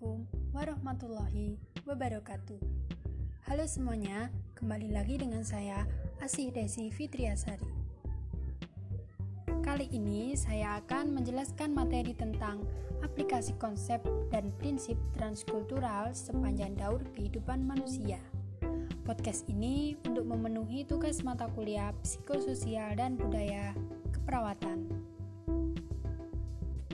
Assalamualaikum 0.00 0.56
warahmatullahi 0.56 1.48
wabarakatuh. 1.84 2.56
Halo 3.44 3.68
semuanya, 3.68 4.32
kembali 4.56 4.96
lagi 4.96 5.20
dengan 5.20 5.44
saya 5.44 5.84
Asih 6.24 6.48
Desi 6.56 6.88
Fitriasari. 6.88 7.68
Kali 9.60 9.92
ini 9.92 10.32
saya 10.40 10.80
akan 10.80 11.20
menjelaskan 11.20 11.76
materi 11.76 12.16
tentang 12.16 12.64
aplikasi 13.04 13.52
konsep 13.60 14.00
dan 14.32 14.48
prinsip 14.56 14.96
transkultural 15.20 16.16
sepanjang 16.16 16.72
daur 16.80 17.04
kehidupan 17.12 17.60
manusia. 17.60 18.24
Podcast 19.04 19.44
ini 19.52 20.00
untuk 20.08 20.24
memenuhi 20.24 20.88
tugas 20.88 21.20
mata 21.20 21.44
kuliah 21.52 21.92
psikososial 22.00 22.96
dan 22.96 23.20
budaya 23.20 23.76
keperawatan. 24.16 24.80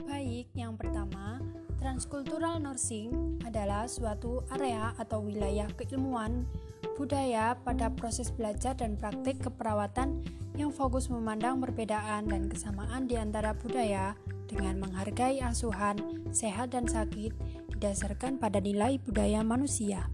Baik, 0.03 0.51
yang 0.59 0.75
pertama, 0.75 1.39
Transkultural 1.77 2.57
nursing 2.57 3.37
adalah 3.45 3.85
suatu 3.85 4.41
area 4.49 4.97
atau 4.97 5.21
wilayah 5.21 5.69
keilmuan 5.77 6.49
budaya 6.97 7.53
pada 7.61 7.93
proses 7.93 8.33
belajar 8.33 8.73
dan 8.73 8.97
praktik 8.97 9.37
keperawatan 9.45 10.25
yang 10.57 10.73
fokus 10.73 11.05
memandang 11.13 11.61
perbedaan 11.61 12.25
dan 12.25 12.49
kesamaan 12.49 13.05
di 13.05 13.13
antara 13.13 13.53
budaya 13.53 14.17
dengan 14.49 14.81
menghargai 14.81 15.37
asuhan 15.45 16.01
sehat 16.33 16.73
dan 16.73 16.89
sakit 16.89 17.29
didasarkan 17.77 18.41
pada 18.41 18.57
nilai 18.57 18.97
budaya 18.97 19.45
manusia. 19.45 20.09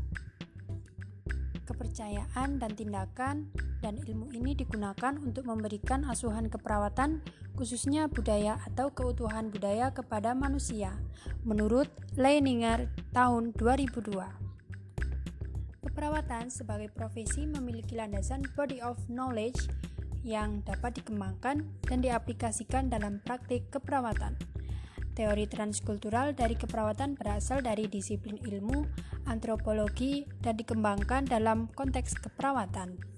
Kepercayaan 1.64 2.59
dan 2.59 2.75
tindakan 2.75 3.48
dan 3.80 3.95
ilmu 4.03 4.36
ini 4.36 4.52
digunakan 4.52 5.16
untuk 5.16 5.48
memberikan 5.48 6.03
asuhan 6.11 6.52
keperawatan 6.52 7.23
khususnya 7.53 8.09
budaya 8.09 8.58
atau 8.66 8.89
keutuhan 8.89 9.53
budaya 9.53 9.94
kepada 9.94 10.33
manusia 10.33 10.97
menurut 11.45 11.89
Leininger 12.17 12.89
tahun 13.14 13.53
2002. 13.55 14.44
Keperawatan 15.83 16.50
sebagai 16.50 16.89
profesi 16.89 17.45
memiliki 17.45 17.94
landasan 17.94 18.41
body 18.58 18.81
of 18.81 18.97
knowledge 19.05 19.69
yang 20.25 20.63
dapat 20.66 20.97
dikembangkan 20.97 21.67
dan 21.86 22.00
diaplikasikan 22.02 22.89
dalam 22.89 23.22
praktik 23.22 23.69
keperawatan. 23.69 24.39
Teori 25.13 25.45
transkultural 25.45 26.33
dari 26.33 26.58
keperawatan 26.58 27.13
berasal 27.13 27.61
dari 27.61 27.85
disiplin 27.85 28.41
ilmu 28.41 28.89
antropologi 29.30 30.25
dan 30.41 30.58
dikembangkan 30.58 31.30
dalam 31.30 31.69
konteks 31.78 32.17
keperawatan. 32.17 33.12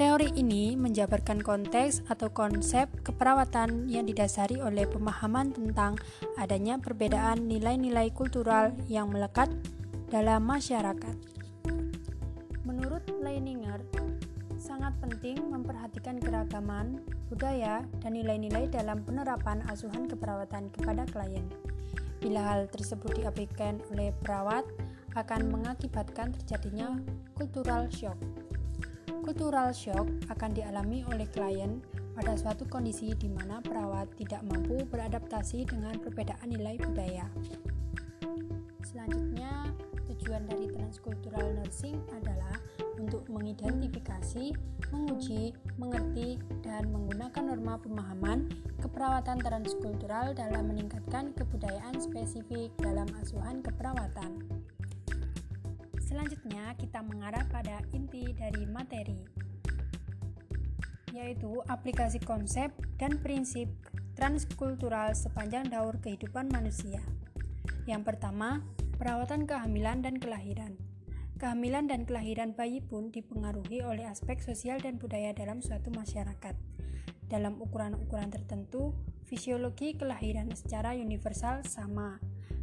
Teori 0.00 0.32
ini 0.32 0.80
menjabarkan 0.80 1.44
konteks 1.44 2.08
atau 2.08 2.32
konsep 2.32 2.88
keperawatan 3.04 3.84
yang 3.84 4.08
didasari 4.08 4.56
oleh 4.56 4.88
pemahaman 4.88 5.52
tentang 5.52 6.00
adanya 6.40 6.80
perbedaan 6.80 7.44
nilai-nilai 7.44 8.08
kultural 8.08 8.72
yang 8.88 9.12
melekat 9.12 9.52
dalam 10.08 10.48
masyarakat. 10.48 11.12
Menurut 12.64 13.04
Leininger, 13.20 13.84
sangat 14.56 14.96
penting 15.04 15.36
memperhatikan 15.52 16.16
keragaman 16.16 17.04
budaya 17.28 17.84
dan 18.00 18.16
nilai-nilai 18.16 18.72
dalam 18.72 19.04
penerapan 19.04 19.60
asuhan 19.68 20.08
keperawatan 20.08 20.72
kepada 20.72 21.04
klien. 21.12 21.44
Bila 22.24 22.40
hal 22.40 22.72
tersebut 22.72 23.20
diaplikasikan 23.20 23.84
oleh 23.92 24.16
perawat, 24.24 24.64
akan 25.12 25.52
mengakibatkan 25.52 26.32
terjadinya 26.40 26.96
cultural 27.36 27.84
shock. 27.92 28.16
Cultural 29.30 29.70
shock 29.70 30.10
akan 30.26 30.58
dialami 30.58 31.06
oleh 31.06 31.22
klien 31.30 31.78
pada 32.18 32.34
suatu 32.34 32.66
kondisi 32.66 33.14
di 33.14 33.30
mana 33.30 33.62
perawat 33.62 34.10
tidak 34.18 34.42
mampu 34.42 34.82
beradaptasi 34.90 35.70
dengan 35.70 35.94
perbedaan 36.02 36.50
nilai 36.50 36.74
budaya. 36.82 37.30
Selanjutnya, 38.82 39.70
tujuan 40.10 40.50
dari 40.50 40.66
transkultural 40.74 41.46
nursing 41.62 42.02
adalah 42.10 42.58
untuk 42.98 43.22
mengidentifikasi, 43.30 44.50
menguji, 44.90 45.54
mengerti, 45.78 46.42
dan 46.66 46.90
menggunakan 46.90 47.54
norma 47.54 47.78
pemahaman 47.78 48.50
keperawatan 48.82 49.38
transkultural 49.46 50.34
dalam 50.34 50.74
meningkatkan 50.74 51.30
kebudayaan 51.38 52.02
spesifik 52.02 52.74
dalam 52.82 53.06
asuhan 53.22 53.62
keperawatan. 53.62 54.59
Selanjutnya, 56.10 56.74
kita 56.74 57.06
mengarah 57.06 57.46
pada 57.54 57.86
inti 57.94 58.34
dari 58.34 58.66
materi, 58.66 59.22
yaitu 61.14 61.62
aplikasi 61.70 62.18
konsep 62.18 62.74
dan 62.98 63.22
prinsip 63.22 63.70
transkultural 64.18 65.14
sepanjang 65.14 65.70
daur 65.70 66.02
kehidupan 66.02 66.50
manusia. 66.50 66.98
Yang 67.86 68.10
pertama, 68.10 68.66
perawatan 68.98 69.46
kehamilan 69.46 70.02
dan 70.02 70.18
kelahiran. 70.18 70.74
Kehamilan 71.38 71.86
dan 71.86 72.02
kelahiran 72.02 72.58
bayi 72.58 72.82
pun 72.82 73.14
dipengaruhi 73.14 73.80
oleh 73.86 74.04
aspek 74.10 74.42
sosial 74.42 74.82
dan 74.82 74.98
budaya 74.98 75.30
dalam 75.30 75.62
suatu 75.62 75.94
masyarakat. 75.94 76.58
Dalam 77.30 77.62
ukuran-ukuran 77.62 78.34
tertentu, 78.34 78.98
fisiologi 79.30 79.94
kelahiran 79.94 80.50
secara 80.58 80.92
universal 80.98 81.62
sama, 81.62 82.18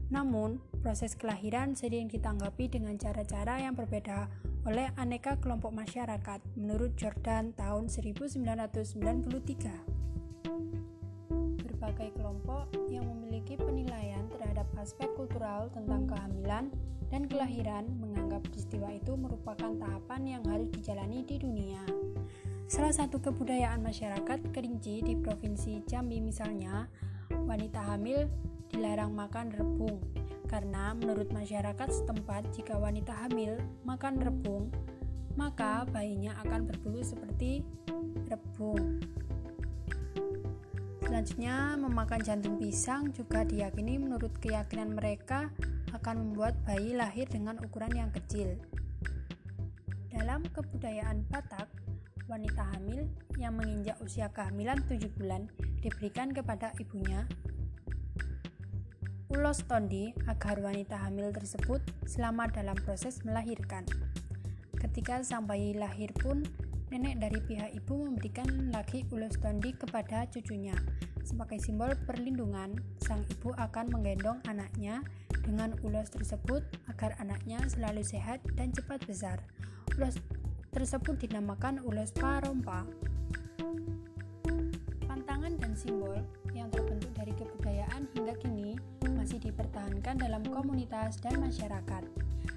namun, 0.07 0.63
proses 0.79 1.19
kelahiran 1.19 1.75
sering 1.75 2.07
ditanggapi 2.07 2.72
dengan 2.72 2.95
cara-cara 2.95 3.59
yang 3.59 3.75
berbeda 3.75 4.31
oleh 4.63 4.88
aneka 4.95 5.35
kelompok 5.44 5.75
masyarakat 5.75 6.40
menurut 6.56 6.95
Jordan 6.95 7.51
tahun 7.59 7.91
1993. 7.91 8.88
Berbagai 11.59 12.09
kelompok 12.16 12.72
yang 12.88 13.03
memiliki 13.03 13.59
penilaian 13.59 14.31
terhadap 14.31 14.67
aspek 14.79 15.12
kultural 15.19 15.67
tentang 15.75 16.07
kehamilan 16.07 16.72
dan 17.12 17.28
kelahiran 17.28 17.88
menganggap 18.00 18.44
peristiwa 18.47 18.91
itu 18.91 19.16
merupakan 19.16 19.72
tahapan 19.75 20.40
yang 20.40 20.44
harus 20.47 20.72
dijalani 20.72 21.23
di 21.28 21.35
dunia. 21.40 21.84
Salah 22.67 22.91
satu 22.91 23.23
kebudayaan 23.23 23.79
masyarakat 23.79 24.51
Kerinci 24.51 25.00
di 25.00 25.16
Provinsi 25.16 25.84
Jambi 25.88 26.19
misalnya, 26.19 26.91
wanita 27.31 27.79
hamil 27.96 28.28
dilarang 28.72 29.13
makan 29.16 29.53
rebung 29.53 30.00
karena 30.47 30.95
menurut 30.95 31.28
masyarakat 31.31 31.89
setempat 31.91 32.55
jika 32.55 32.79
wanita 32.79 33.11
hamil 33.28 33.59
makan 33.83 34.19
rebung 34.23 34.72
maka 35.38 35.85
bayinya 35.94 36.33
akan 36.41 36.66
berbulu 36.66 37.05
seperti 37.05 37.61
rebung. 38.25 39.00
Selanjutnya, 41.07 41.79
memakan 41.79 42.19
jantung 42.19 42.59
pisang 42.59 43.16
juga 43.16 43.47
diyakini 43.47 43.95
menurut 43.95 44.33
keyakinan 44.44 44.91
mereka 44.91 45.47
akan 45.95 46.19
membuat 46.19 46.57
bayi 46.67 46.97
lahir 46.97 47.29
dengan 47.31 47.55
ukuran 47.63 47.94
yang 47.95 48.11
kecil. 48.11 48.59
Dalam 50.11 50.44
kebudayaan 50.51 51.23
Batak, 51.31 51.69
wanita 52.28 52.59
hamil 52.75 53.07
yang 53.39 53.55
menginjak 53.55 53.95
usia 54.03 54.28
kehamilan 54.34 54.84
7 54.89 55.07
bulan 55.16 55.47
diberikan 55.79 56.34
kepada 56.35 56.75
ibunya 56.75 57.23
ulos 59.27 59.59
tondi 59.67 60.15
agar 60.31 60.55
wanita 60.63 60.95
hamil 61.03 61.35
tersebut 61.35 61.83
selamat 62.07 62.63
dalam 62.63 62.79
proses 62.79 63.19
melahirkan. 63.27 63.83
Ketika 64.79 65.19
sang 65.19 65.43
bayi 65.43 65.75
lahir 65.75 66.15
pun, 66.15 66.47
nenek 66.88 67.19
dari 67.19 67.39
pihak 67.43 67.75
ibu 67.75 68.07
memberikan 68.07 68.71
lagi 68.71 69.03
ulos 69.11 69.35
tondi 69.35 69.75
kepada 69.75 70.31
cucunya. 70.31 70.71
Sebagai 71.27 71.59
simbol 71.59 71.91
perlindungan, 72.07 72.79
sang 73.03 73.19
ibu 73.27 73.51
akan 73.59 73.91
menggendong 73.91 74.39
anaknya 74.47 75.03
dengan 75.43 75.75
ulos 75.83 76.07
tersebut 76.07 76.63
agar 76.87 77.19
anaknya 77.19 77.59
selalu 77.67 78.07
sehat 78.07 78.39
dan 78.55 78.71
cepat 78.71 79.03
besar. 79.03 79.43
Ulos 79.99 80.16
tersebut 80.71 81.19
dinamakan 81.19 81.83
ulos 81.83 82.16
parompa. 82.16 82.87
Pantangan 85.03 85.59
dan 85.59 85.75
simbol 85.75 86.16
yang 86.55 86.72
terbentuk 86.72 87.11
dari 87.11 87.35
kebudayaan 87.35 88.07
hingga 88.16 88.40
kini 88.40 88.79
masih 89.28 89.52
dipertahankan 89.52 90.24
dalam 90.24 90.40
komunitas 90.47 91.20
dan 91.20 91.44
masyarakat. 91.44 92.00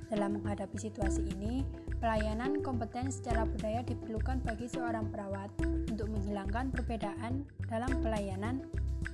Dalam 0.07 0.39
menghadapi 0.39 0.79
situasi 0.79 1.27
ini, 1.35 1.67
pelayanan 1.99 2.63
kompeten 2.63 3.11
secara 3.11 3.43
budaya 3.43 3.83
diperlukan 3.83 4.39
bagi 4.47 4.71
seorang 4.71 5.11
perawat 5.11 5.51
untuk 5.67 6.07
menghilangkan 6.07 6.71
perbedaan 6.71 7.43
dalam 7.67 7.91
pelayanan, 7.99 8.63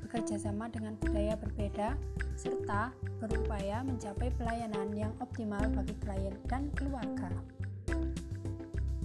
bekerja 0.04 0.36
sama 0.36 0.68
dengan 0.68 1.00
budaya 1.00 1.32
berbeda, 1.40 1.96
serta 2.36 2.92
berupaya 3.24 3.80
mencapai 3.88 4.28
pelayanan 4.36 4.92
yang 4.92 5.16
optimal 5.24 5.64
bagi 5.72 5.96
klien 6.04 6.36
dan 6.52 6.68
keluarga. 6.76 7.32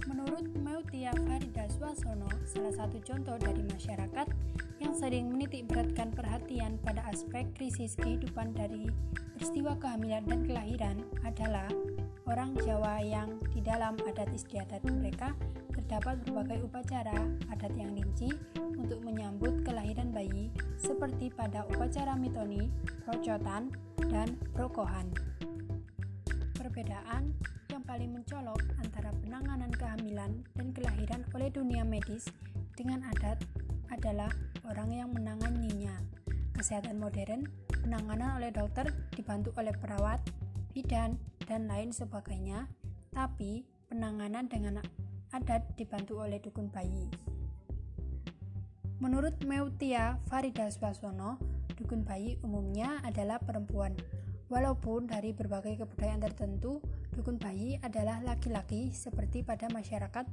Menurut 0.04 0.44
Meutia 0.60 1.16
Farida 1.24 1.72
Swasono, 1.72 2.28
salah 2.44 2.84
satu 2.84 3.00
contoh 3.00 3.40
dari 3.40 3.64
masyarakat 3.64 4.28
yang 4.82 4.98
sering 4.98 5.30
menitik 5.30 5.70
beratkan 5.70 6.10
perhatian 6.10 6.74
pada 6.82 7.06
aspek 7.06 7.46
krisis 7.54 7.94
kehidupan 7.94 8.50
dari 8.50 8.90
peristiwa 9.38 9.78
kehamilan 9.78 10.26
dan 10.26 10.40
kelahiran 10.42 10.96
adalah 11.22 11.70
orang 12.26 12.50
Jawa 12.66 12.98
yang 12.98 13.38
di 13.54 13.62
dalam 13.62 13.94
adat 14.02 14.26
istiadat 14.34 14.82
mereka 14.82 15.38
terdapat 15.70 16.18
berbagai 16.26 16.66
upacara 16.66 17.14
adat 17.54 17.70
yang 17.78 17.94
rinci 17.94 18.34
untuk 18.74 18.98
menyambut 19.06 19.62
kelahiran 19.62 20.10
bayi 20.10 20.50
seperti 20.74 21.30
pada 21.30 21.62
upacara 21.70 22.18
mitoni, 22.18 22.66
rocotan, 23.06 23.70
dan 24.10 24.34
Brokohan. 24.50 25.14
Perbedaan 26.58 27.30
yang 27.70 27.86
paling 27.86 28.10
mencolok 28.10 28.58
antara 28.82 29.14
penanganan 29.22 29.70
kehamilan 29.70 30.42
dan 30.58 30.66
kelahiran 30.74 31.22
oleh 31.38 31.54
dunia 31.54 31.86
medis 31.86 32.26
dengan 32.74 33.06
adat 33.14 33.38
adalah 33.94 34.32
orang 34.66 34.94
yang 34.94 35.10
menanganinya. 35.10 35.94
Kesehatan 36.54 37.00
modern, 37.00 37.48
penanganan 37.82 38.38
oleh 38.38 38.54
dokter 38.54 38.86
dibantu 39.16 39.50
oleh 39.58 39.74
perawat, 39.74 40.22
bidan, 40.70 41.18
dan 41.48 41.66
lain 41.66 41.90
sebagainya, 41.90 42.70
tapi 43.10 43.66
penanganan 43.90 44.46
dengan 44.46 44.78
adat 45.34 45.74
dibantu 45.74 46.22
oleh 46.22 46.38
dukun 46.38 46.70
bayi. 46.70 47.10
Menurut 49.02 49.34
Meutia 49.42 50.22
Farida 50.30 50.70
Swasono, 50.70 51.40
dukun 51.74 52.06
bayi 52.06 52.38
umumnya 52.46 53.02
adalah 53.02 53.42
perempuan. 53.42 53.98
Walaupun 54.46 55.08
dari 55.08 55.32
berbagai 55.34 55.82
kebudayaan 55.82 56.22
tertentu, 56.22 56.78
dukun 57.16 57.40
bayi 57.40 57.80
adalah 57.82 58.22
laki-laki 58.22 58.94
seperti 58.94 59.42
pada 59.42 59.66
masyarakat 59.72 60.28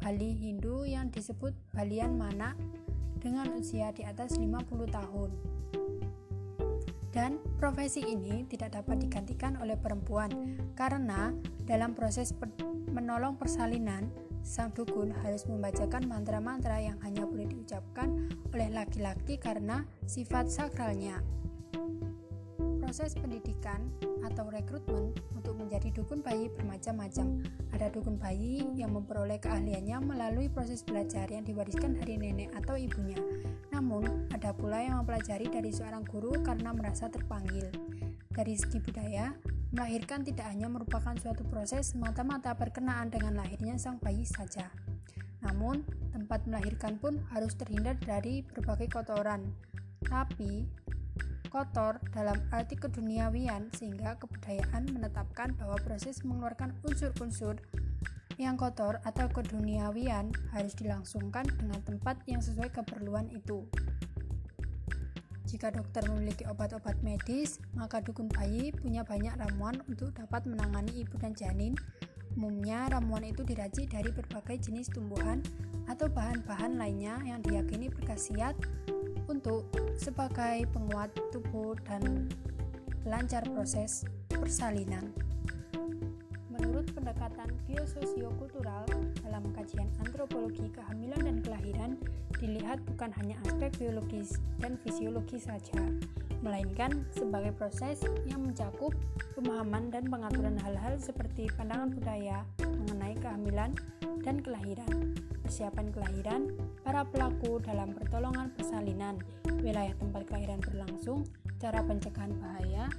Bali 0.00 0.32
Hindu 0.36 0.84
yang 0.84 1.08
disebut 1.08 1.54
Balian 1.72 2.18
Mana 2.18 2.52
dengan 3.20 3.52
usia 3.54 3.92
di 3.92 4.02
atas 4.02 4.40
50 4.40 4.66
tahun. 4.88 5.30
Dan 7.10 7.42
profesi 7.58 8.00
ini 8.06 8.46
tidak 8.46 8.80
dapat 8.80 9.02
digantikan 9.02 9.58
oleh 9.58 9.74
perempuan 9.76 10.30
karena 10.78 11.34
dalam 11.66 11.92
proses 11.92 12.32
menolong 12.90 13.34
persalinan 13.34 14.08
sang 14.40 14.72
dukun 14.72 15.12
harus 15.20 15.44
membacakan 15.44 16.08
mantra-mantra 16.08 16.80
yang 16.80 16.96
hanya 17.04 17.28
boleh 17.28 17.44
diucapkan 17.50 18.30
oleh 18.56 18.68
laki-laki 18.72 19.36
karena 19.36 19.84
sifat 20.08 20.48
sakralnya. 20.48 21.20
Proses 22.80 23.14
pendidikan 23.14 23.90
atau 24.24 24.48
rekrutmen 24.48 25.12
menjadi 25.70 26.02
dukun 26.02 26.18
bayi 26.18 26.50
bermacam-macam. 26.50 27.46
Ada 27.78 27.94
dukun 27.94 28.18
bayi 28.18 28.66
yang 28.74 28.90
memperoleh 28.90 29.38
keahliannya 29.38 30.02
melalui 30.02 30.50
proses 30.50 30.82
belajar 30.82 31.30
yang 31.30 31.46
diwariskan 31.46 31.94
dari 31.94 32.18
nenek 32.18 32.50
atau 32.58 32.74
ibunya. 32.74 33.14
Namun, 33.70 34.26
ada 34.34 34.50
pula 34.50 34.82
yang 34.82 34.98
mempelajari 34.98 35.46
dari 35.46 35.70
seorang 35.70 36.02
guru 36.10 36.34
karena 36.42 36.74
merasa 36.74 37.06
terpanggil. 37.06 37.70
Dari 38.34 38.58
segi 38.58 38.82
budaya, 38.82 39.30
melahirkan 39.70 40.26
tidak 40.26 40.50
hanya 40.50 40.66
merupakan 40.66 41.14
suatu 41.14 41.46
proses 41.46 41.94
semata-mata 41.94 42.50
berkenaan 42.58 43.06
dengan 43.06 43.38
lahirnya 43.38 43.78
sang 43.78 44.02
bayi 44.02 44.26
saja. 44.26 44.74
Namun, 45.46 45.86
tempat 46.10 46.50
melahirkan 46.50 46.98
pun 46.98 47.22
harus 47.30 47.54
terhindar 47.54 47.94
dari 48.02 48.42
berbagai 48.42 48.90
kotoran. 48.90 49.54
Tapi, 50.02 50.66
kotor 51.50 51.98
dalam 52.14 52.38
arti 52.54 52.78
keduniawian 52.78 53.68
sehingga 53.74 54.16
kebudayaan 54.22 54.86
menetapkan 54.94 55.52
bahwa 55.58 55.76
proses 55.82 56.22
mengeluarkan 56.22 56.72
unsur-unsur 56.86 57.58
yang 58.40 58.56
kotor 58.56 59.02
atau 59.04 59.28
keduniawian 59.28 60.32
harus 60.54 60.72
dilangsungkan 60.72 61.44
dengan 61.60 61.82
tempat 61.84 62.22
yang 62.24 62.40
sesuai 62.40 62.72
keperluan 62.72 63.28
itu. 63.28 63.68
Jika 65.50 65.74
dokter 65.74 66.06
memiliki 66.06 66.46
obat-obat 66.46 67.02
medis, 67.02 67.58
maka 67.74 67.98
dukun 67.98 68.30
bayi 68.30 68.70
punya 68.70 69.02
banyak 69.02 69.34
ramuan 69.34 69.82
untuk 69.90 70.14
dapat 70.14 70.46
menangani 70.46 71.02
ibu 71.02 71.18
dan 71.18 71.34
janin. 71.34 71.74
Umumnya, 72.38 72.86
ramuan 72.86 73.26
itu 73.26 73.42
diracik 73.42 73.90
dari 73.90 74.14
berbagai 74.14 74.70
jenis 74.70 74.86
tumbuhan 74.94 75.42
atau 75.90 76.06
bahan-bahan 76.06 76.78
lainnya 76.78 77.18
yang 77.26 77.42
diyakini 77.42 77.90
berkhasiat 77.90 78.54
untuk 79.30 79.70
sebagai 79.94 80.66
penguat 80.74 81.14
tubuh 81.30 81.78
dan 81.86 82.26
lancar 83.06 83.46
proses 83.54 84.02
persalinan. 84.26 85.14
Menurut 86.50 86.90
pendekatan 86.90 87.54
biososiokultural 87.70 88.90
dalam 89.30 89.46
kajian 89.54 89.86
antropologi 90.02 90.66
kehamilan 90.74 91.22
dan 91.22 91.38
kelahiran 91.38 91.94
dilihat 92.42 92.82
bukan 92.82 93.14
hanya 93.14 93.38
aspek 93.46 93.70
biologis 93.78 94.42
dan 94.58 94.74
fisiologis 94.82 95.46
saja, 95.46 95.78
melainkan 96.42 97.06
sebagai 97.14 97.54
proses 97.54 98.02
yang 98.26 98.42
mencakup 98.42 98.90
pemahaman 99.38 99.86
dan 99.94 100.10
pengaturan 100.10 100.58
hal-hal 100.66 100.98
seperti 100.98 101.46
pandangan 101.54 101.94
budaya 101.94 102.42
mengenai 102.58 103.14
kehamilan 103.22 103.70
dan 104.26 104.36
kelahiran, 104.42 105.14
persiapan 105.46 105.86
kelahiran, 105.94 106.42
para 106.82 107.06
pelaku 107.06 107.62
dalam 107.62 107.94
pertolongan 107.94 108.50
persalinan, 108.58 109.14
wilayah 109.62 109.94
tempat 109.96 110.26
kelahiran 110.26 110.58
berlangsung, 110.58 111.22
cara 111.62 111.80
pencegahan 111.86 112.34
bahaya, 112.42 112.90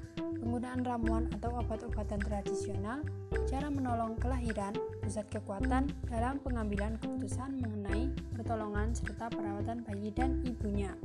penggunaan 0.42 0.82
ramuan 0.82 1.30
atau 1.38 1.54
obat-obatan 1.62 2.18
tradisional, 2.18 3.06
cara 3.46 3.70
menolong 3.70 4.18
kelahiran, 4.18 4.74
pusat 5.06 5.30
kekuatan 5.30 5.94
dalam 6.10 6.42
pengambilan 6.42 6.98
keputusan 6.98 7.62
mengenai 7.62 8.10
pertolongan 8.34 8.90
serta 8.98 9.30
perawatan 9.30 9.86
bayi 9.86 10.10
dan 10.10 10.42
ibunya. 10.42 10.98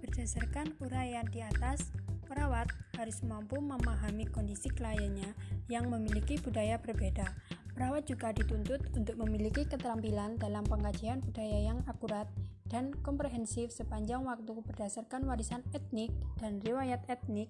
Berdasarkan 0.00 0.72
uraian 0.80 1.28
di 1.28 1.44
atas, 1.44 1.92
perawat 2.24 2.72
harus 2.96 3.20
mampu 3.26 3.60
memahami 3.60 4.24
kondisi 4.32 4.72
kliennya 4.72 5.36
yang 5.68 5.92
memiliki 5.92 6.40
budaya 6.40 6.80
berbeda. 6.80 7.28
Perawat 7.72 8.04
juga 8.04 8.36
dituntut 8.36 8.84
untuk 8.92 9.16
memiliki 9.16 9.64
keterampilan 9.64 10.36
dalam 10.36 10.60
pengkajian 10.68 11.24
budaya 11.24 11.72
yang 11.72 11.80
akurat 11.88 12.28
dan 12.68 12.92
komprehensif 13.00 13.72
sepanjang 13.72 14.24
waktu 14.24 14.52
berdasarkan 14.64 15.24
warisan 15.28 15.64
etnik 15.72 16.12
dan 16.40 16.60
riwayat 16.64 17.04
etnik, 17.08 17.48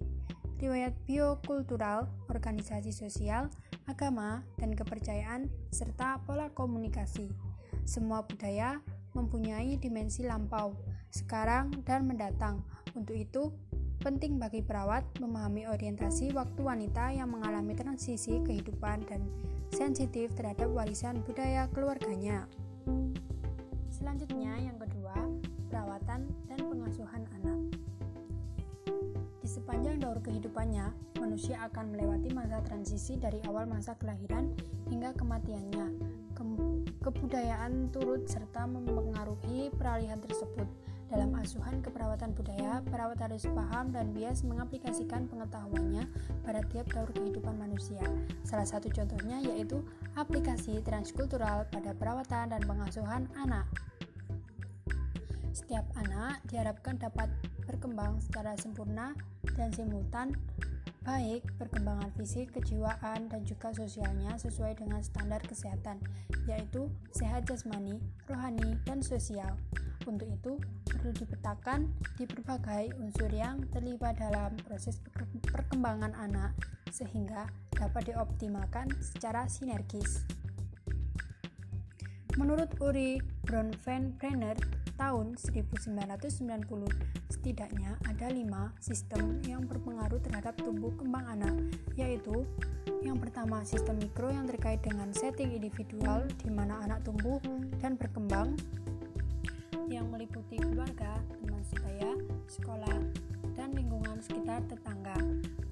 riwayat 0.63 0.95
biokultural, 1.07 2.07
organisasi 2.31 2.95
sosial, 2.95 3.51
agama, 3.91 4.47
dan 4.63 4.75
kepercayaan, 4.79 5.51
serta 5.75 6.23
pola 6.23 6.51
komunikasi. 6.55 7.27
Semua 7.83 8.23
budaya 8.23 8.79
mempunyai 9.15 9.75
dimensi 9.79 10.23
lampau, 10.23 10.79
sekarang, 11.11 11.71
dan 11.83 12.07
mendatang. 12.07 12.63
Untuk 12.95 13.19
itu, 13.19 13.51
penting 14.03 14.35
bagi 14.43 14.67
perawat 14.67 15.07
memahami 15.23 15.71
orientasi 15.71 16.35
waktu 16.35 16.59
wanita 16.59 17.15
yang 17.15 17.31
mengalami 17.31 17.79
transisi 17.79 18.43
kehidupan 18.43 19.07
dan 19.07 19.23
sensitif 19.71 20.35
terhadap 20.35 20.67
warisan 20.75 21.23
budaya 21.23 21.71
keluarganya. 21.71 22.51
Selanjutnya, 23.95 24.59
yang 24.59 24.75
kedua, 24.75 25.15
perawatan 25.71 26.27
dan 26.51 26.61
pengasuhan 26.67 27.23
anak. 27.39 27.59
Di 29.39 29.47
sepanjang 29.47 30.03
daur 30.03 30.19
kehidupannya, 30.19 30.91
manusia 31.23 31.63
akan 31.71 31.95
melewati 31.95 32.35
masa 32.35 32.59
transisi 32.67 33.15
dari 33.15 33.39
awal 33.47 33.71
masa 33.71 33.95
kelahiran 33.95 34.51
hingga 34.91 35.15
kematiannya. 35.15 35.87
Ke 36.35 36.43
kebudayaan 37.07 37.95
turut 37.95 38.27
serta 38.27 38.67
mempengaruhi 38.67 39.71
peralihan 39.79 40.19
tersebut. 40.19 40.67
Dalam 41.13 41.37
asuhan 41.37 41.85
keperawatan 41.85 42.33
budaya, 42.33 42.81
perawat 42.89 43.21
harus 43.21 43.45
paham 43.53 43.93
dan 43.93 44.17
bias 44.17 44.41
mengaplikasikan 44.49 45.29
pengetahuannya 45.29 46.09
pada 46.41 46.65
tiap 46.73 46.89
daur 46.89 47.13
kehidupan 47.13 47.53
manusia. 47.61 48.01
Salah 48.49 48.65
satu 48.65 48.89
contohnya 48.89 49.45
yaitu 49.45 49.85
aplikasi 50.17 50.81
transkultural 50.81 51.69
pada 51.69 51.93
perawatan 51.93 52.57
dan 52.57 52.65
pengasuhan 52.65 53.29
anak. 53.37 53.69
Setiap 55.53 55.85
anak 56.01 56.41
diharapkan 56.49 56.97
dapat 56.97 57.29
berkembang 57.69 58.17
secara 58.25 58.57
sempurna 58.57 59.13
dan 59.53 59.69
simultan 59.69 60.33
baik 61.05 61.45
perkembangan 61.61 62.09
fisik, 62.17 62.57
kejiwaan, 62.57 63.29
dan 63.29 63.43
juga 63.45 63.75
sosialnya 63.75 64.39
sesuai 64.39 64.81
dengan 64.81 65.05
standar 65.05 65.45
kesehatan, 65.45 66.01
yaitu 66.49 66.89
sehat 67.13 67.45
jasmani, 67.45 68.01
rohani, 68.31 68.79
dan 68.87 69.03
sosial. 69.03 69.59
Untuk 70.07 70.31
itu, 70.31 70.59
perlu 71.03 71.19
dipetakan 71.19 71.91
di 72.15 72.31
berbagai 72.31 72.95
unsur 73.03 73.27
yang 73.35 73.59
terlibat 73.75 74.23
dalam 74.23 74.55
proses 74.63 75.03
perkembangan 75.51 76.15
anak 76.15 76.55
sehingga 76.95 77.51
dapat 77.75 78.15
dioptimalkan 78.15 78.87
secara 79.03 79.51
sinergis. 79.51 80.23
Menurut 82.39 82.71
Uri 82.79 83.19
Bronfenbrenner 83.43 84.55
tahun 84.95 85.35
1990, 85.35 85.91
setidaknya 87.35 87.99
ada 88.07 88.31
lima 88.31 88.71
sistem 88.79 89.43
yang 89.51 89.67
berpengaruh 89.67 90.23
terhadap 90.23 90.55
tumbuh 90.63 90.95
kembang 90.95 91.27
anak, 91.27 91.75
yaitu 91.99 92.47
yang 93.03 93.19
pertama 93.19 93.67
sistem 93.67 93.99
mikro 93.99 94.31
yang 94.31 94.47
terkait 94.47 94.79
dengan 94.87 95.11
setting 95.11 95.51
individual 95.51 96.23
di 96.39 96.49
mana 96.55 96.79
anak 96.87 97.03
tumbuh 97.03 97.43
dan 97.83 97.99
berkembang 97.99 98.55
yang 99.89 100.07
meliputi 100.13 100.61
keluarga, 100.61 101.19
teman 101.43 101.63
sebaya, 101.67 102.13
sekolah, 102.47 102.99
dan 103.57 103.75
lingkungan 103.75 104.21
sekitar 104.23 104.63
tetangga. 104.69 105.17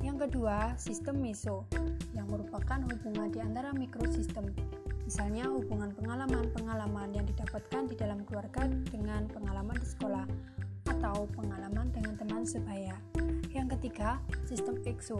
Yang 0.00 0.26
kedua, 0.28 0.74
sistem 0.80 1.20
meso, 1.20 1.68
yang 2.16 2.26
merupakan 2.26 2.80
hubungan 2.82 3.28
di 3.30 3.38
antara 3.44 3.70
mikrosistem, 3.76 4.50
misalnya 5.04 5.46
hubungan 5.46 5.92
pengalaman-pengalaman 5.94 7.14
yang 7.14 7.26
didapatkan 7.26 7.82
di 7.90 7.94
dalam 7.94 8.24
keluarga 8.26 8.66
dengan 8.88 9.28
pengalaman 9.30 9.76
di 9.78 9.86
sekolah 9.86 10.24
atau 10.88 11.28
pengalaman 11.36 11.92
dengan 11.92 12.14
teman 12.18 12.42
sebaya. 12.42 12.96
Yang 13.50 13.78
ketiga, 13.78 14.22
sistem 14.46 14.78
EXO 14.86 15.18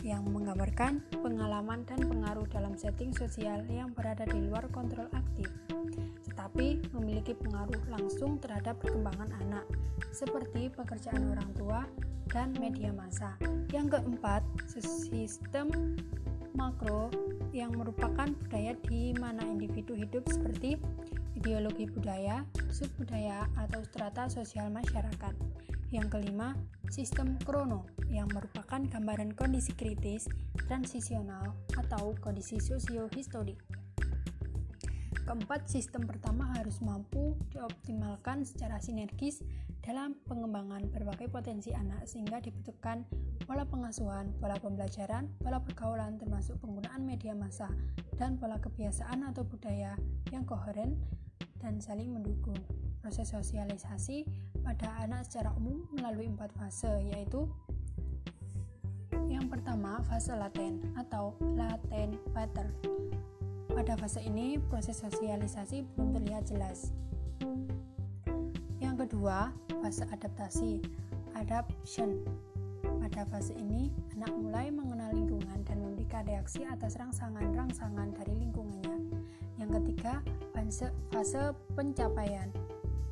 yang 0.00 0.24
menggambarkan 0.28 1.04
pengalaman 1.20 1.84
dan 1.84 2.00
pengaruh 2.00 2.48
dalam 2.48 2.72
setting 2.78 3.12
sosial 3.12 3.64
yang 3.68 3.92
berada 3.92 4.24
di 4.24 4.38
luar 4.48 4.64
kontrol 4.72 5.10
aktif, 5.12 5.52
tetapi 6.46 6.78
memiliki 6.94 7.34
pengaruh 7.42 7.90
langsung 7.90 8.38
terhadap 8.38 8.78
perkembangan 8.78 9.34
anak, 9.42 9.66
seperti 10.14 10.70
pekerjaan 10.70 11.34
orang 11.34 11.50
tua 11.58 11.82
dan 12.30 12.54
media 12.62 12.94
massa. 12.94 13.34
Yang 13.74 13.98
keempat, 13.98 14.46
sistem 14.78 15.98
makro 16.54 17.10
yang 17.50 17.74
merupakan 17.74 18.30
budaya 18.30 18.78
di 18.86 19.10
mana 19.18 19.42
individu 19.42 19.98
hidup 19.98 20.22
seperti 20.30 20.78
ideologi 21.34 21.90
budaya, 21.90 22.46
subbudaya, 22.70 23.50
atau 23.58 23.82
strata 23.82 24.30
sosial 24.30 24.70
masyarakat. 24.70 25.34
Yang 25.90 26.14
kelima, 26.14 26.54
sistem 26.94 27.42
krono 27.42 27.90
yang 28.06 28.30
merupakan 28.30 28.86
gambaran 28.86 29.34
kondisi 29.34 29.74
kritis, 29.74 30.30
transisional, 30.70 31.58
atau 31.74 32.14
kondisi 32.22 32.62
sosio-historik. 32.62 33.85
Keempat, 35.26 35.66
sistem 35.66 36.06
pertama 36.06 36.46
harus 36.54 36.78
mampu 36.78 37.34
dioptimalkan 37.50 38.46
secara 38.46 38.78
sinergis 38.78 39.42
dalam 39.82 40.14
pengembangan 40.30 40.86
berbagai 40.94 41.26
potensi 41.26 41.74
anak 41.74 42.06
sehingga 42.06 42.38
dibutuhkan 42.38 43.02
pola 43.42 43.66
pengasuhan, 43.66 44.30
pola 44.38 44.54
pembelajaran, 44.54 45.26
pola 45.42 45.58
pergaulan 45.58 46.14
termasuk 46.14 46.54
penggunaan 46.62 47.02
media 47.02 47.34
massa, 47.34 47.66
dan 48.14 48.38
pola 48.38 48.62
kebiasaan 48.62 49.26
atau 49.26 49.42
budaya 49.42 49.98
yang 50.30 50.46
koheren 50.46 50.94
dan 51.58 51.82
saling 51.82 52.14
mendukung. 52.14 52.58
Proses 53.02 53.34
sosialisasi 53.34 54.26
pada 54.62 54.94
anak 55.02 55.26
secara 55.26 55.50
umum 55.58 55.90
melalui 55.90 56.30
empat 56.30 56.54
fase, 56.54 57.02
yaitu 57.02 57.50
yang 59.26 59.50
pertama, 59.50 60.06
fase 60.06 60.38
laten 60.38 60.86
atau 60.94 61.34
laten 61.58 62.14
pattern. 62.30 62.70
Pada 63.76 63.92
fase 64.00 64.24
ini, 64.24 64.56
proses 64.56 65.04
sosialisasi 65.04 65.84
belum 65.92 66.16
terlihat 66.16 66.48
jelas. 66.48 66.96
Yang 68.80 69.04
kedua, 69.04 69.52
fase 69.84 70.08
adaptasi, 70.08 70.80
adaption. 71.36 72.24
Pada 72.80 73.28
fase 73.28 73.52
ini, 73.52 73.92
anak 74.16 74.32
mulai 74.32 74.72
mengenal 74.72 75.12
lingkungan 75.12 75.60
dan 75.68 75.84
memberikan 75.84 76.24
reaksi 76.24 76.64
atas 76.64 76.96
rangsangan-rangsangan 76.96 78.16
dari 78.16 78.48
lingkungannya. 78.48 78.96
Yang 79.60 79.70
ketiga, 79.84 80.24
fase, 80.56 80.88
fase 81.12 81.52
pencapaian, 81.76 82.48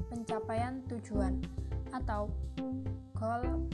pencapaian 0.09 0.81
tujuan 0.89 1.45
atau 1.93 2.33
goal 3.21 3.69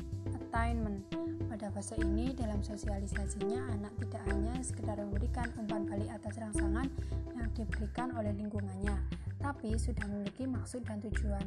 attainment. 0.50 1.06
Pada 1.46 1.70
fase 1.70 1.94
ini, 2.02 2.34
dalam 2.34 2.58
sosialisasinya, 2.58 3.70
anak 3.70 3.94
tidak 4.02 4.22
hanya 4.34 4.58
sekedar 4.66 4.98
memberikan 4.98 5.46
umpan 5.54 5.86
balik 5.86 6.10
atas 6.10 6.42
rangsangan 6.42 6.90
yang 7.38 7.46
diberikan 7.54 8.10
oleh 8.18 8.34
lingkungannya, 8.34 8.98
tapi 9.38 9.78
sudah 9.78 10.02
memiliki 10.10 10.50
maksud 10.50 10.82
dan 10.82 10.98
tujuan. 11.06 11.46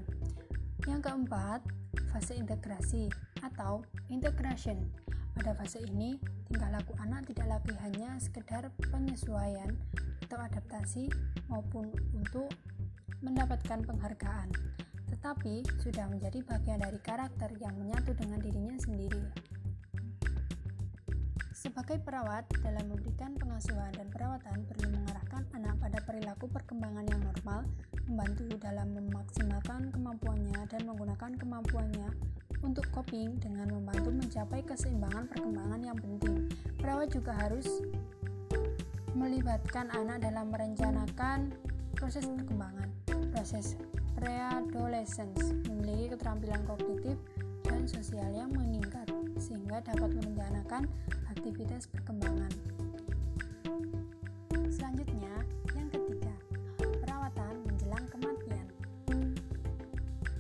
Yang 0.88 1.12
keempat, 1.12 1.60
fase 2.16 2.40
integrasi 2.40 3.12
atau 3.44 3.84
integration. 4.08 4.80
Pada 5.36 5.52
fase 5.52 5.84
ini, 5.84 6.16
tingkah 6.48 6.72
laku 6.72 6.96
anak 7.04 7.28
tidak 7.28 7.60
lagi 7.60 7.76
hanya 7.84 8.16
sekedar 8.24 8.72
penyesuaian 8.88 9.76
atau 10.24 10.40
adaptasi 10.40 11.12
maupun 11.52 11.92
untuk 12.16 12.48
mendapatkan 13.20 13.84
penghargaan, 13.84 14.48
tetapi 15.24 15.64
sudah 15.80 16.04
menjadi 16.12 16.44
bagian 16.44 16.84
dari 16.84 17.00
karakter 17.00 17.48
yang 17.64 17.72
menyatu 17.80 18.12
dengan 18.12 18.44
dirinya 18.44 18.76
sendiri. 18.76 19.24
Sebagai 21.56 22.04
perawat, 22.04 22.44
dalam 22.60 22.92
memberikan 22.92 23.32
pengasuhan 23.40 23.96
dan 23.96 24.12
perawatan 24.12 24.68
perlu 24.68 24.92
mengarahkan 24.92 25.48
anak 25.56 25.80
pada 25.80 26.04
perilaku 26.04 26.52
perkembangan 26.52 27.08
yang 27.08 27.24
normal, 27.24 27.64
membantu 28.04 28.52
dalam 28.60 28.92
memaksimalkan 29.00 29.96
kemampuannya 29.96 30.60
dan 30.68 30.82
menggunakan 30.92 31.32
kemampuannya 31.40 32.10
untuk 32.60 32.84
coping 32.92 33.40
dengan 33.40 33.72
membantu 33.80 34.12
mencapai 34.12 34.60
keseimbangan 34.68 35.32
perkembangan 35.32 35.88
yang 35.88 35.96
penting. 36.04 36.52
Perawat 36.76 37.16
juga 37.16 37.32
harus 37.32 37.80
melibatkan 39.16 39.88
anak 39.88 40.20
dalam 40.20 40.52
merencanakan 40.52 41.56
proses 41.96 42.28
perkembangan. 42.28 42.92
Proses 43.32 43.80
preadolescence 44.18 45.54
memiliki 45.70 46.14
keterampilan 46.14 46.62
kognitif 46.66 47.18
dan 47.66 47.88
sosial 47.88 48.30
yang 48.34 48.52
meningkat 48.54 49.08
sehingga 49.40 49.82
dapat 49.84 50.14
merencanakan 50.14 50.88
aktivitas 51.34 51.90
perkembangan. 51.92 52.52
Selanjutnya, 54.70 55.34
yang 55.76 55.90
ketiga, 55.92 56.34
perawatan 56.80 57.54
menjelang 57.68 58.06
kematian. 58.10 58.68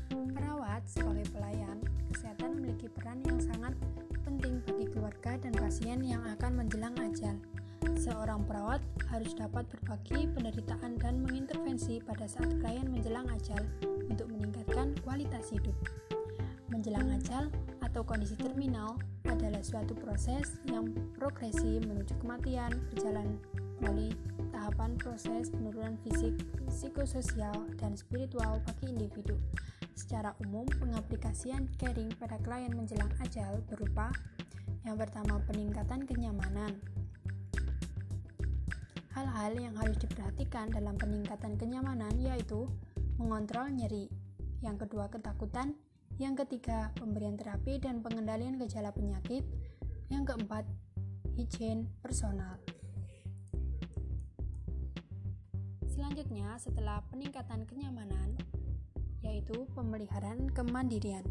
Perawat 0.09 0.83
sebagai 0.89 1.27
pelayan 1.33 1.77
kesehatan 2.13 2.59
memiliki 2.59 2.87
peran 2.93 3.19
yang 3.25 3.39
sangat 3.41 3.73
penting 4.23 4.63
bagi 4.65 4.85
keluarga 4.89 5.37
dan 5.41 5.53
pasien 5.57 5.99
yang 6.01 6.23
akan 6.25 6.63
menjelang 6.63 6.95
ajal. 7.01 7.35
Seorang 7.99 8.47
perawat 8.47 8.79
harus 9.11 9.35
dapat 9.35 9.67
berbagi 9.67 10.31
penderitaan 10.31 10.95
dan 11.03 11.19
mengintervensi 11.19 11.99
pada 11.99 12.23
saat 12.23 12.55
klien 12.63 12.87
menjelang 12.87 13.27
ajal 13.27 13.59
untuk 14.07 14.31
meningkatkan 14.31 14.95
kualitas 15.03 15.51
hidup. 15.51 15.75
Menjelang 16.71 17.11
ajal 17.19 17.51
atau 17.83 18.01
kondisi 18.07 18.39
terminal 18.39 18.95
adalah 19.27 19.59
suatu 19.59 19.91
proses 19.99 20.55
yang 20.71 20.95
progresi 21.19 21.83
menuju 21.83 22.15
kematian 22.23 22.71
berjalan 22.95 23.35
melalui 23.83 24.15
tahapan 24.55 24.95
proses 24.95 25.51
penurunan 25.51 25.99
fisik, 26.07 26.39
psikososial, 26.71 27.67
dan 27.83 27.99
spiritual 27.99 28.63
bagi 28.63 28.95
individu. 28.95 29.35
Secara 29.93 30.31
umum, 30.41 30.65
pengaplikasian 30.79 31.67
caring 31.77 32.09
pada 32.15 32.39
klien 32.41 32.71
menjelang 32.71 33.11
ajal 33.21 33.59
berupa 33.67 34.09
yang 34.83 34.99
pertama 34.99 35.39
peningkatan 35.47 36.03
kenyamanan, 36.03 36.75
Hal-hal 39.23 39.55
yang 39.55 39.71
harus 39.79 39.95
diperhatikan 40.03 40.67
dalam 40.67 40.99
peningkatan 40.99 41.55
kenyamanan 41.55 42.11
yaitu 42.19 42.67
mengontrol 43.15 43.71
nyeri, 43.71 44.11
yang 44.59 44.75
kedua 44.75 45.07
ketakutan, 45.07 45.79
yang 46.19 46.35
ketiga 46.35 46.91
pemberian 46.99 47.39
terapi 47.39 47.79
dan 47.79 48.03
pengendalian 48.03 48.59
gejala 48.59 48.91
penyakit, 48.91 49.47
yang 50.11 50.27
keempat 50.27 50.67
higien 51.39 51.87
personal. 52.03 52.59
Selanjutnya, 55.87 56.59
setelah 56.59 56.99
peningkatan 57.07 57.63
kenyamanan, 57.63 58.35
yaitu 59.23 59.63
pemeliharaan 59.71 60.51
kemandirian, 60.51 61.23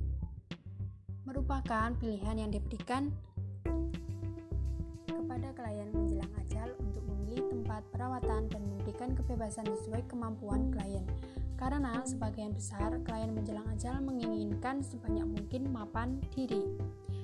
merupakan 1.29 1.93
pilihan 2.01 2.41
yang 2.41 2.49
diberikan 2.49 3.13
kepada 5.05 5.53
klien 5.53 5.93
menjelang 5.93 6.33
ajal 6.41 6.73
untuk 6.81 7.05
tempat 7.73 7.89
perawatan 7.89 8.53
dan 8.53 8.63
memberikan 8.69 9.17
kebebasan 9.17 9.65
sesuai 9.65 10.05
kemampuan 10.05 10.69
klien. 10.69 11.09
Karena 11.57 12.05
sebagian 12.05 12.53
besar 12.53 13.01
klien 13.01 13.33
menjelang 13.33 13.65
ajal 13.73 13.97
menginginkan 14.05 14.85
sebanyak 14.85 15.25
mungkin 15.25 15.73
mapan 15.73 16.21
diri. 16.37 16.69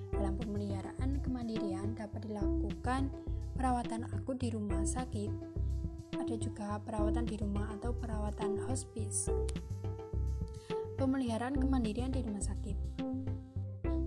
Dalam 0.08 0.40
pemeliharaan 0.40 1.20
kemandirian 1.20 1.92
dapat 1.92 2.24
dilakukan 2.24 3.12
perawatan 3.60 4.08
akut 4.08 4.40
di 4.40 4.48
rumah 4.48 4.80
sakit. 4.88 5.28
Ada 6.16 6.40
juga 6.40 6.80
perawatan 6.80 7.28
di 7.28 7.36
rumah 7.36 7.68
atau 7.76 7.92
perawatan 7.92 8.64
hospice. 8.72 9.28
Pemeliharaan 10.96 11.60
kemandirian 11.60 12.08
di 12.08 12.24
rumah 12.24 12.40
sakit. 12.40 13.04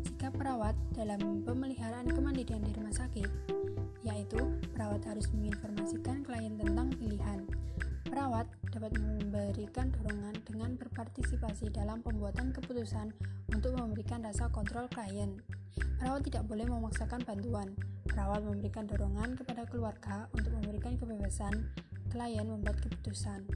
Jika 0.10 0.34
perawat 0.34 0.74
dalam 0.98 1.46
pemeliharaan 1.46 2.10
kemandirian 2.10 2.66
di 2.66 2.74
rumah 2.74 2.98
sakit 2.98 3.61
yaitu 4.01 4.39
perawat 4.74 5.01
harus 5.05 5.29
menginformasikan 5.34 6.25
klien 6.25 6.58
tentang 6.58 6.89
pilihan. 6.98 7.46
Perawat 8.12 8.50
dapat 8.74 8.91
memberikan 9.00 9.88
dorongan 9.93 10.36
dengan 10.43 10.75
berpartisipasi 10.75 11.72
dalam 11.72 12.03
pembuatan 12.03 12.51
keputusan 12.51 13.13
untuk 13.55 13.77
memberikan 13.77 14.25
rasa 14.25 14.51
kontrol 14.51 14.89
klien. 14.91 15.39
Perawat 16.01 16.25
tidak 16.27 16.43
boleh 16.50 16.67
memaksakan 16.67 17.24
bantuan. 17.24 17.72
Perawat 18.10 18.43
memberikan 18.43 18.89
dorongan 18.89 19.38
kepada 19.39 19.63
keluarga 19.70 20.27
untuk 20.36 20.51
memberikan 20.60 21.00
kebebasan 21.00 21.72
klien 22.12 22.43
membuat 22.43 22.84
keputusan. 22.84 23.48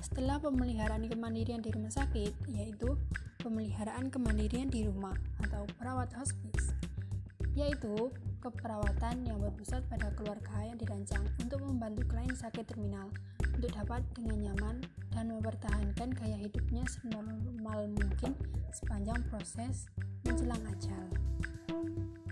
Setelah 0.00 0.40
pemeliharaan 0.40 1.04
kemandirian 1.10 1.60
di 1.60 1.68
rumah 1.68 1.92
sakit, 1.92 2.32
yaitu 2.48 2.96
pemeliharaan 3.44 4.08
kemandirian 4.08 4.72
di 4.72 4.88
rumah 4.88 5.14
atau 5.44 5.68
perawat 5.76 6.08
hospice, 6.16 6.72
yaitu 7.52 8.08
keperawatan 8.38 9.26
yang 9.26 9.38
berpusat 9.42 9.82
pada 9.90 10.14
keluarga 10.14 10.62
yang 10.62 10.78
dirancang 10.78 11.26
untuk 11.42 11.58
membantu 11.62 12.06
klien 12.06 12.34
sakit 12.34 12.64
terminal 12.70 13.10
untuk 13.58 13.74
dapat 13.74 14.06
dengan 14.14 14.50
nyaman 14.50 14.76
dan 15.10 15.34
mempertahankan 15.34 16.14
gaya 16.14 16.38
hidupnya 16.38 16.86
senormal 16.86 17.90
mungkin 17.90 18.38
sepanjang 18.70 19.18
proses 19.26 19.90
menjelang 20.22 20.62
ajal. 20.70 21.06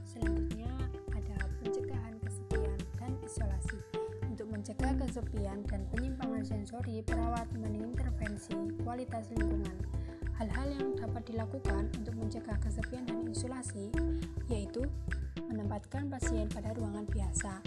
Selanjutnya 0.06 0.70
ada 1.10 1.36
pencegahan 1.58 2.14
kesepian 2.22 2.78
dan 2.94 3.12
isolasi. 3.26 3.78
Untuk 4.30 4.46
mencegah 4.52 4.94
kesepian 5.02 5.66
dan 5.66 5.82
penyimpangan 5.90 6.44
sensori, 6.46 7.02
perawat 7.02 7.50
mengintervensi 7.58 8.54
kualitas 8.84 9.26
lingkungan. 9.34 9.95
Hal-hal 10.36 10.68
yang 10.76 10.92
dapat 11.00 11.32
dilakukan 11.32 11.88
untuk 11.96 12.12
mencegah 12.12 12.60
kesepian 12.60 13.08
dan 13.08 13.24
isolasi 13.24 13.88
yaitu 14.52 14.84
menempatkan 15.48 16.12
pasien 16.12 16.44
pada 16.52 16.76
ruangan 16.76 17.08
biasa 17.08 17.64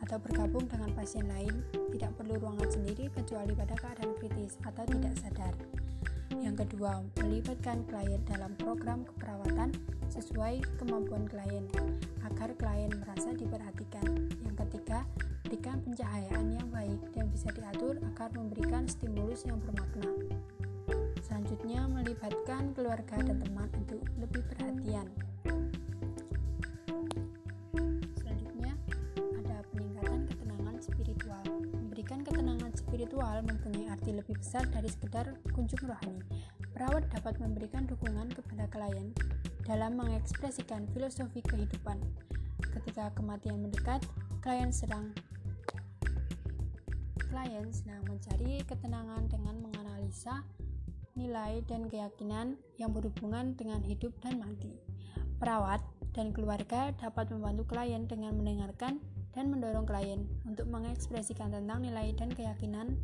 atau 0.00 0.16
bergabung 0.22 0.64
dengan 0.70 0.94
pasien 0.96 1.28
lain, 1.28 1.66
tidak 1.92 2.14
perlu 2.16 2.40
ruangan 2.40 2.72
sendiri 2.72 3.12
kecuali 3.12 3.52
pada 3.52 3.74
keadaan 3.76 4.14
kritis 4.16 4.56
atau 4.64 4.86
tidak 4.88 5.12
sadar. 5.18 5.54
Yang 6.40 6.62
kedua, 6.62 7.02
melibatkan 7.20 7.82
klien 7.90 8.22
dalam 8.24 8.54
program 8.54 9.02
keperawatan 9.02 9.74
sesuai 10.08 10.62
kemampuan 10.78 11.26
klien 11.26 11.66
agar 12.22 12.54
klien 12.54 12.96
merasa 12.96 13.34
diperhatikan. 13.34 14.30
Yang 14.46 14.56
ketiga, 14.64 15.02
berikan 15.44 15.82
pencahayaan 15.82 16.48
yang 16.54 16.68
baik 16.72 17.00
dan 17.12 17.26
bisa 17.28 17.50
diatur 17.50 17.98
agar 18.14 18.30
memberikan 18.32 18.86
stimulus 18.86 19.42
yang 19.42 19.58
bermakna. 19.58 20.06
Selanjutnya, 21.46 21.86
melibatkan 21.86 22.74
keluarga 22.74 23.22
dan 23.22 23.38
teman 23.38 23.70
untuk 23.78 24.02
lebih 24.18 24.42
perhatian. 24.50 25.06
spiritual 32.96 33.44
mempunyai 33.44 33.92
arti 33.92 34.08
lebih 34.08 34.40
besar 34.40 34.64
dari 34.72 34.88
sekedar 34.88 35.36
kunjung 35.52 35.84
rohani. 35.84 36.24
Perawat 36.72 37.04
dapat 37.12 37.36
memberikan 37.36 37.84
dukungan 37.84 38.32
kepada 38.32 38.64
klien 38.72 39.12
dalam 39.68 40.00
mengekspresikan 40.00 40.88
filosofi 40.96 41.44
kehidupan. 41.44 42.00
Ketika 42.72 43.12
kematian 43.12 43.60
mendekat, 43.60 44.00
klien 44.40 44.72
sedang 44.72 45.12
klien 47.20 47.68
sedang 47.68 48.00
mencari 48.08 48.64
ketenangan 48.64 49.28
dengan 49.28 49.60
menganalisa 49.60 50.40
nilai 51.16 51.64
dan 51.64 51.88
keyakinan 51.88 52.60
yang 52.76 52.92
berhubungan 52.92 53.56
dengan 53.56 53.80
hidup 53.80 54.12
dan 54.20 54.36
mati. 54.36 54.76
Perawat 55.40 55.80
dan 56.12 56.32
keluarga 56.32 56.92
dapat 56.96 57.32
membantu 57.32 57.68
klien 57.72 58.04
dengan 58.04 58.36
mendengarkan 58.36 59.00
dan 59.32 59.52
mendorong 59.52 59.84
klien 59.88 60.24
untuk 60.44 60.68
mengekspresikan 60.68 61.52
tentang 61.52 61.84
nilai 61.84 62.12
dan 62.16 62.32
keyakinan. 62.32 62.96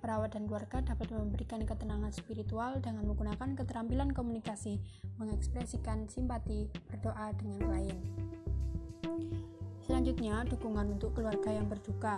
Perawat 0.00 0.32
dan 0.32 0.48
keluarga 0.48 0.80
dapat 0.80 1.12
memberikan 1.12 1.60
ketenangan 1.68 2.08
spiritual 2.16 2.80
dengan 2.80 3.04
menggunakan 3.04 3.52
keterampilan 3.52 4.16
komunikasi, 4.16 4.80
mengekspresikan 5.20 6.08
simpati, 6.08 6.72
berdoa 6.88 7.36
dengan 7.36 7.60
klien. 7.60 8.00
Selanjutnya, 9.84 10.48
dukungan 10.48 10.96
untuk 10.96 11.12
keluarga 11.12 11.52
yang 11.52 11.68
berduka. 11.68 12.16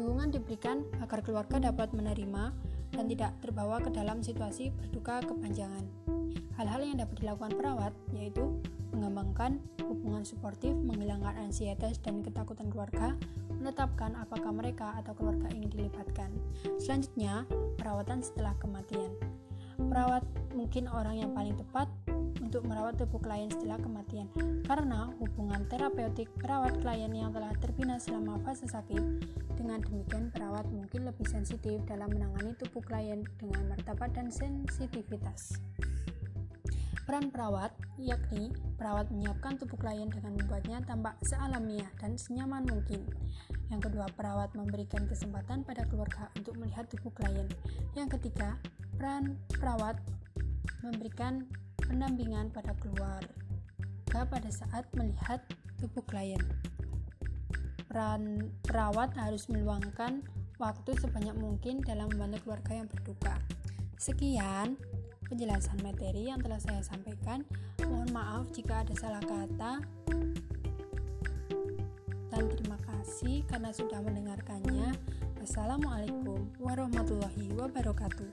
Dukungan 0.00 0.32
diberikan 0.32 0.86
agar 1.04 1.20
keluarga 1.20 1.60
dapat 1.60 1.92
menerima 1.92 2.54
dan 2.94 3.10
tidak 3.10 3.34
terbawa 3.42 3.82
ke 3.82 3.90
dalam 3.90 4.22
situasi 4.22 4.70
berduka 4.70 5.20
kepanjangan. 5.26 5.84
Hal-hal 6.54 6.86
yang 6.86 7.02
dapat 7.02 7.18
dilakukan 7.18 7.52
perawat 7.58 7.92
yaitu 8.14 8.62
mengembangkan 8.94 9.58
hubungan 9.82 10.22
suportif, 10.22 10.70
menghilangkan 10.70 11.34
ansietas 11.34 11.98
dan 11.98 12.22
ketakutan 12.22 12.70
keluarga, 12.70 13.18
menetapkan 13.58 14.14
apakah 14.14 14.54
mereka 14.54 14.94
atau 15.02 15.18
keluarga 15.18 15.50
ingin 15.50 15.70
dilibatkan. 15.74 16.30
Selanjutnya, 16.78 17.42
perawatan 17.74 18.22
setelah 18.22 18.54
kematian. 18.62 19.10
Perawat 19.74 20.22
mungkin 20.54 20.86
orang 20.86 21.18
yang 21.18 21.34
paling 21.34 21.58
tepat 21.58 21.90
untuk 22.54 22.70
merawat 22.70 22.94
tubuh 22.94 23.18
klien 23.18 23.50
setelah 23.50 23.82
kematian 23.82 24.30
karena 24.62 25.10
hubungan 25.18 25.66
terapeutik 25.66 26.30
perawat 26.38 26.78
klien 26.86 27.10
yang 27.10 27.34
telah 27.34 27.50
terbina 27.58 27.98
selama 27.98 28.38
fase 28.46 28.70
sakit 28.70 29.02
dengan 29.58 29.82
demikian 29.82 30.30
perawat 30.30 30.62
mungkin 30.70 31.02
lebih 31.02 31.26
sensitif 31.26 31.82
dalam 31.82 32.14
menangani 32.14 32.54
tubuh 32.54 32.78
klien 32.78 33.26
dengan 33.42 33.74
martabat 33.74 34.14
dan 34.14 34.30
sensitivitas. 34.30 35.58
Peran 37.02 37.34
perawat, 37.34 37.74
yakni 37.98 38.54
perawat 38.78 39.10
menyiapkan 39.10 39.58
tubuh 39.58 39.74
klien 39.74 40.06
dengan 40.06 40.38
membuatnya 40.38 40.78
tampak 40.86 41.18
sealamiah 41.26 41.90
dan 41.98 42.14
senyaman 42.14 42.70
mungkin. 42.70 43.02
Yang 43.66 43.90
kedua, 43.90 44.06
perawat 44.14 44.54
memberikan 44.54 45.10
kesempatan 45.10 45.66
pada 45.66 45.90
keluarga 45.90 46.30
untuk 46.38 46.54
melihat 46.54 46.86
tubuh 46.86 47.10
klien. 47.18 47.50
Yang 47.98 48.14
ketiga, 48.14 48.62
peran 48.94 49.42
perawat 49.58 49.98
memberikan 50.86 51.44
pendampingan 51.88 52.50
pada 52.50 52.72
keluarga 52.80 53.30
pada 54.22 54.46
saat 54.46 54.86
melihat 54.94 55.42
tubuh 55.82 56.06
klien. 56.06 56.38
Peran 57.90 58.54
perawat 58.62 59.10
harus 59.18 59.50
meluangkan 59.50 60.22
waktu 60.62 60.94
sebanyak 61.02 61.34
mungkin 61.34 61.82
dalam 61.82 62.06
membantu 62.14 62.46
keluarga 62.46 62.72
yang 62.78 62.86
berduka. 62.86 63.34
Sekian 63.98 64.78
penjelasan 65.26 65.82
materi 65.82 66.30
yang 66.30 66.38
telah 66.38 66.62
saya 66.62 66.78
sampaikan. 66.86 67.42
Mohon 67.82 68.10
maaf 68.14 68.44
jika 68.54 68.86
ada 68.86 68.94
salah 68.94 69.22
kata. 69.22 69.82
Dan 72.30 72.42
terima 72.50 72.78
kasih 72.82 73.42
karena 73.50 73.70
sudah 73.74 73.98
mendengarkannya. 74.02 74.94
Wassalamualaikum 75.42 76.50
warahmatullahi 76.58 77.50
wabarakatuh. 77.54 78.30